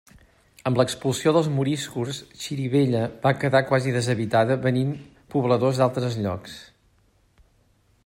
[0.69, 4.97] Amb l'expulsió dels moriscos Xirivella va quedar quasi deshabitada venint
[5.37, 6.61] pobladors d'altres llocs.